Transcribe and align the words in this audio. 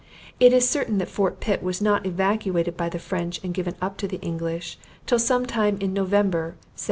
It 0.39 0.51
is 0.51 0.67
certain 0.67 0.97
that 0.97 1.09
Fort 1.11 1.39
Pitt 1.39 1.61
was 1.61 1.79
not 1.79 2.07
evacuated 2.07 2.75
by 2.75 2.89
the 2.89 2.97
French 2.97 3.39
and 3.43 3.53
given 3.53 3.75
up 3.79 3.97
to 3.97 4.07
the 4.07 4.19
English, 4.21 4.79
till 5.05 5.19
sometime 5.19 5.77
in 5.79 5.93
November, 5.93 6.57
1758. 6.73 6.79